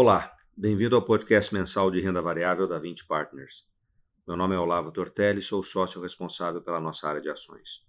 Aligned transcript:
Olá, 0.00 0.32
bem-vindo 0.56 0.94
ao 0.94 1.04
podcast 1.04 1.52
mensal 1.52 1.90
de 1.90 2.00
renda 2.00 2.22
variável 2.22 2.68
da 2.68 2.78
20 2.78 3.04
Partners. 3.04 3.68
Meu 4.24 4.36
nome 4.36 4.54
é 4.54 4.58
Olavo 4.60 4.92
Tortelli, 4.92 5.42
sou 5.42 5.60
sócio 5.60 6.00
responsável 6.00 6.62
pela 6.62 6.80
nossa 6.80 7.08
área 7.08 7.20
de 7.20 7.28
ações. 7.28 7.84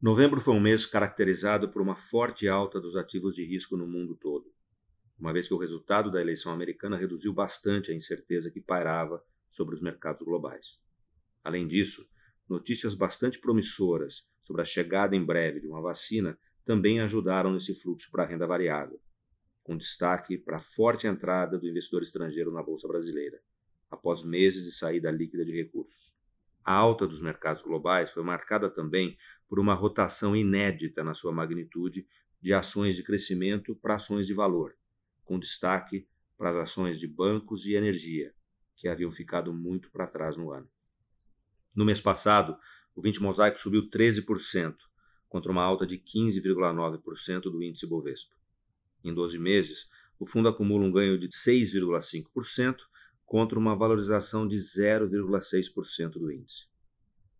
Novembro 0.00 0.40
foi 0.40 0.52
um 0.52 0.58
mês 0.58 0.84
caracterizado 0.84 1.68
por 1.68 1.80
uma 1.80 1.94
forte 1.94 2.48
alta 2.48 2.80
dos 2.80 2.96
ativos 2.96 3.36
de 3.36 3.44
risco 3.44 3.76
no 3.76 3.86
mundo 3.86 4.16
todo, 4.16 4.52
uma 5.16 5.32
vez 5.32 5.46
que 5.46 5.54
o 5.54 5.58
resultado 5.58 6.10
da 6.10 6.20
eleição 6.20 6.52
americana 6.52 6.96
reduziu 6.96 7.32
bastante 7.32 7.92
a 7.92 7.94
incerteza 7.94 8.50
que 8.50 8.60
pairava 8.60 9.22
sobre 9.48 9.76
os 9.76 9.80
mercados 9.80 10.22
globais. 10.22 10.80
Além 11.44 11.68
disso, 11.68 12.04
notícias 12.48 12.94
bastante 12.94 13.38
promissoras 13.38 14.28
sobre 14.40 14.62
a 14.62 14.64
chegada 14.64 15.14
em 15.14 15.24
breve 15.24 15.60
de 15.60 15.68
uma 15.68 15.80
vacina 15.80 16.36
também 16.64 16.98
ajudaram 16.98 17.52
nesse 17.52 17.80
fluxo 17.80 18.10
para 18.10 18.24
a 18.24 18.26
renda 18.26 18.44
variável 18.44 19.00
com 19.62 19.76
destaque 19.76 20.36
para 20.36 20.56
a 20.56 20.60
forte 20.60 21.06
entrada 21.06 21.58
do 21.58 21.68
investidor 21.68 22.02
estrangeiro 22.02 22.52
na 22.52 22.62
Bolsa 22.62 22.88
Brasileira, 22.88 23.40
após 23.90 24.22
meses 24.22 24.64
de 24.64 24.72
saída 24.72 25.10
líquida 25.10 25.44
de 25.44 25.52
recursos. 25.52 26.14
A 26.64 26.74
alta 26.74 27.06
dos 27.06 27.20
mercados 27.20 27.62
globais 27.62 28.10
foi 28.10 28.22
marcada 28.22 28.70
também 28.70 29.16
por 29.48 29.58
uma 29.58 29.74
rotação 29.74 30.34
inédita 30.34 31.04
na 31.04 31.14
sua 31.14 31.32
magnitude 31.32 32.06
de 32.40 32.52
ações 32.52 32.96
de 32.96 33.02
crescimento 33.02 33.74
para 33.76 33.96
ações 33.96 34.26
de 34.26 34.34
valor, 34.34 34.76
com 35.24 35.38
destaque 35.38 36.08
para 36.36 36.50
as 36.50 36.56
ações 36.56 36.98
de 36.98 37.06
bancos 37.06 37.66
e 37.66 37.74
energia, 37.74 38.34
que 38.74 38.88
haviam 38.88 39.10
ficado 39.10 39.52
muito 39.52 39.90
para 39.90 40.06
trás 40.06 40.36
no 40.36 40.50
ano. 40.50 40.68
No 41.74 41.84
mês 41.84 42.00
passado, 42.00 42.56
o 42.94 43.00
20 43.00 43.22
Mosaico 43.22 43.58
subiu 43.58 43.88
13%, 43.88 44.76
contra 45.28 45.50
uma 45.50 45.62
alta 45.62 45.86
de 45.86 45.98
15,9% 45.98 47.42
do 47.42 47.62
índice 47.62 47.86
Bovespa. 47.86 48.41
Em 49.04 49.12
12 49.12 49.38
meses, 49.38 49.88
o 50.18 50.26
fundo 50.26 50.48
acumula 50.48 50.84
um 50.84 50.92
ganho 50.92 51.18
de 51.18 51.28
6,5% 51.28 52.76
contra 53.24 53.58
uma 53.58 53.74
valorização 53.74 54.46
de 54.46 54.56
0,6% 54.56 56.10
do 56.12 56.30
índice. 56.30 56.66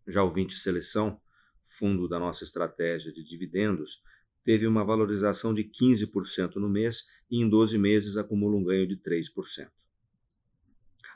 Já 0.07 0.23
o 0.23 0.31
20 0.31 0.57
Seleção, 0.57 1.21
fundo 1.63 2.07
da 2.07 2.19
nossa 2.19 2.43
estratégia 2.43 3.11
de 3.11 3.23
dividendos, 3.23 4.01
teve 4.43 4.67
uma 4.67 4.83
valorização 4.83 5.53
de 5.53 5.63
15% 5.63 6.55
no 6.55 6.69
mês 6.69 7.07
e 7.29 7.41
em 7.41 7.47
12 7.47 7.77
meses 7.77 8.17
acumula 8.17 8.57
um 8.57 8.63
ganho 8.63 8.87
de 8.87 8.97
3%. 8.97 9.69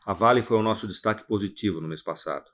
A 0.05 0.13
Vale 0.13 0.41
foi 0.41 0.57
o 0.57 0.63
nosso 0.63 0.87
destaque 0.87 1.27
positivo 1.27 1.81
no 1.81 1.87
mês 1.87 2.01
passado. 2.01 2.49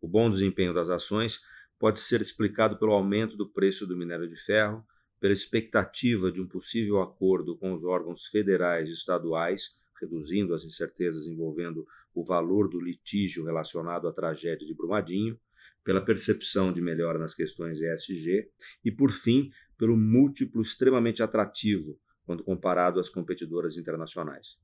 O 0.00 0.06
bom 0.06 0.28
desempenho 0.28 0.74
das 0.74 0.90
ações 0.90 1.40
pode 1.78 2.00
ser 2.00 2.20
explicado 2.20 2.76
pelo 2.78 2.92
aumento 2.92 3.36
do 3.36 3.48
preço 3.48 3.86
do 3.86 3.96
minério 3.96 4.28
de 4.28 4.36
ferro, 4.36 4.84
pela 5.20 5.32
expectativa 5.32 6.30
de 6.30 6.40
um 6.40 6.46
possível 6.46 7.00
acordo 7.00 7.56
com 7.56 7.72
os 7.72 7.84
órgãos 7.84 8.26
federais 8.26 8.88
e 8.88 8.92
estaduais, 8.92 9.76
reduzindo 10.00 10.54
as 10.54 10.64
incertezas 10.64 11.26
envolvendo 11.26 11.86
o 12.14 12.24
valor 12.24 12.68
do 12.68 12.80
litígio 12.80 13.44
relacionado 13.44 14.06
à 14.06 14.12
tragédia 14.12 14.66
de 14.66 14.74
Brumadinho, 14.74 15.38
pela 15.84 16.04
percepção 16.04 16.72
de 16.72 16.80
melhora 16.80 17.18
nas 17.18 17.34
questões 17.34 17.80
ESG 17.80 18.48
e, 18.84 18.92
por 18.92 19.10
fim, 19.10 19.50
pelo 19.76 19.96
múltiplo 19.96 20.60
extremamente 20.60 21.22
atrativo 21.22 21.98
quando 22.24 22.44
comparado 22.44 23.00
às 23.00 23.08
competidoras 23.08 23.76
internacionais. 23.76 24.58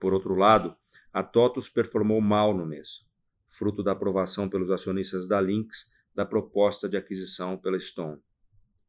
Por 0.00 0.12
outro 0.12 0.34
lado, 0.34 0.76
a 1.12 1.22
TOTUS 1.22 1.68
performou 1.68 2.20
mal 2.20 2.56
no 2.56 2.66
mês, 2.66 3.06
fruto 3.48 3.82
da 3.82 3.92
aprovação 3.92 4.48
pelos 4.48 4.70
acionistas 4.70 5.28
da 5.28 5.40
Lynx 5.40 5.92
da 6.14 6.26
proposta 6.26 6.88
de 6.88 6.96
aquisição 6.96 7.56
pela 7.56 7.78
Stone 7.78 8.20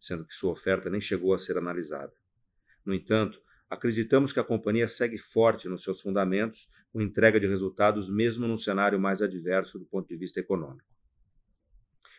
sendo 0.03 0.25
que 0.25 0.35
sua 0.35 0.51
oferta 0.51 0.89
nem 0.89 0.99
chegou 0.99 1.33
a 1.33 1.39
ser 1.39 1.57
analisada. 1.57 2.11
No 2.85 2.93
entanto, 2.93 3.41
acreditamos 3.69 4.33
que 4.33 4.39
a 4.39 4.43
companhia 4.43 4.85
segue 4.85 5.17
forte 5.17 5.69
nos 5.69 5.81
seus 5.81 6.01
fundamentos, 6.01 6.69
com 6.91 7.01
entrega 7.01 7.39
de 7.39 7.47
resultados 7.47 8.09
mesmo 8.09 8.45
num 8.45 8.57
cenário 8.57 8.99
mais 8.99 9.21
adverso 9.21 9.79
do 9.79 9.85
ponto 9.85 10.09
de 10.09 10.17
vista 10.17 10.41
econômico. 10.41 10.85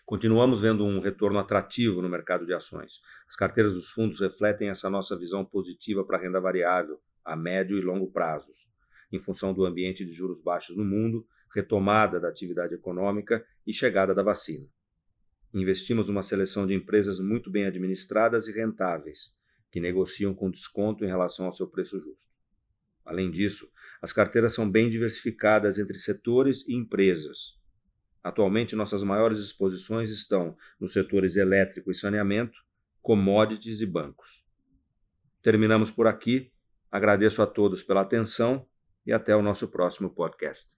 Continuamos 0.07 0.63
vendo 0.63 0.83
um 0.83 0.99
retorno 0.99 1.39
atrativo 1.39 2.01
no 2.01 2.09
mercado 2.09 2.47
de 2.47 2.55
ações. 2.55 3.03
As 3.29 3.37
carteiras 3.37 3.75
dos 3.75 3.91
fundos 3.91 4.19
refletem 4.19 4.71
essa 4.71 4.89
nossa 4.89 5.15
visão 5.15 5.45
positiva 5.45 6.05
para 6.07 6.17
a 6.17 6.21
renda 6.21 6.41
variável 6.41 6.99
a 7.23 7.37
médio 7.37 7.79
e 7.79 7.83
longo 7.83 8.11
prazos, 8.11 8.67
em 9.13 9.19
função 9.19 9.53
do 9.53 9.67
ambiente 9.67 10.07
de 10.07 10.13
juros 10.13 10.43
baixos 10.43 10.75
no 10.75 10.85
mundo, 10.85 11.27
retomada 11.55 12.19
da 12.19 12.29
atividade 12.29 12.75
econômica 12.75 13.45
e 13.67 13.75
chegada 13.75 14.15
da 14.15 14.23
vacina. 14.23 14.67
Investimos 15.55 16.09
numa 16.09 16.25
seleção 16.25 16.67
de 16.67 16.75
empresas 16.75 17.21
muito 17.21 17.49
bem 17.49 17.65
administradas 17.65 18.49
e 18.49 18.53
rentáveis, 18.53 19.33
que 19.71 19.79
negociam 19.79 20.35
com 20.35 20.51
desconto 20.51 21.05
em 21.05 21.09
relação 21.09 21.47
ao 21.47 21.53
seu 21.53 21.69
preço 21.71 21.97
justo. 22.01 22.35
Além 23.05 23.31
disso, 23.31 23.71
as 24.03 24.13
carteiras 24.13 24.53
são 24.53 24.69
bem 24.69 24.91
diversificadas 24.91 25.79
entre 25.79 25.97
setores 25.97 26.67
e 26.67 26.75
empresas. 26.75 27.57
Atualmente, 28.21 28.75
nossas 28.75 29.05
maiores 29.05 29.39
exposições 29.39 30.11
estão 30.11 30.57
nos 30.81 30.93
setores 30.93 31.37
elétrico 31.37 31.91
e 31.91 31.95
saneamento, 31.95 32.59
commodities 33.01 33.81
e 33.81 33.87
bancos. 33.87 34.45
Terminamos 35.41 35.91
por 35.91 36.09
aqui. 36.09 36.51
Agradeço 36.91 37.43
a 37.43 37.47
todos 37.47 37.83
pela 37.83 38.01
atenção 38.01 38.67
e 39.07 39.13
até 39.13 39.37
o 39.37 39.43
nosso 39.43 39.71
próximo 39.71 40.11
podcast. 40.11 40.75